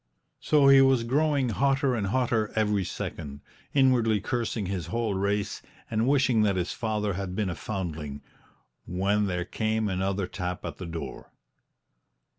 So 0.39 0.67
he 0.67 0.81
was 0.81 1.03
growing 1.03 1.49
hotter 1.49 1.93
and 1.93 2.07
hotter 2.07 2.51
every 2.55 2.83
second, 2.83 3.41
inwardly 3.71 4.19
cursing 4.19 4.65
his 4.65 4.87
whole 4.87 5.13
race 5.13 5.61
and 5.91 6.07
wishing 6.07 6.41
that 6.41 6.55
his 6.55 6.73
father 6.73 7.13
had 7.13 7.35
been 7.35 7.51
a 7.51 7.55
foundling 7.55 8.23
when 8.87 9.27
there 9.27 9.45
came 9.45 9.87
another 9.87 10.25
tap 10.25 10.65
at 10.65 10.77
the 10.77 10.87
door. 10.87 11.31